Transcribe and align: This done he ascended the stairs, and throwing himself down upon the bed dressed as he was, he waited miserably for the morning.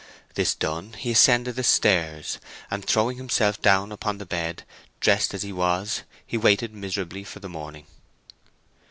This 0.33 0.55
done 0.55 0.93
he 0.93 1.11
ascended 1.11 1.55
the 1.55 1.63
stairs, 1.63 2.39
and 2.71 2.83
throwing 2.83 3.17
himself 3.17 3.61
down 3.61 3.91
upon 3.91 4.17
the 4.17 4.25
bed 4.25 4.63
dressed 4.99 5.31
as 5.35 5.43
he 5.43 5.53
was, 5.53 6.01
he 6.25 6.37
waited 6.37 6.73
miserably 6.73 7.23
for 7.23 7.39
the 7.39 7.47
morning. 7.47 7.85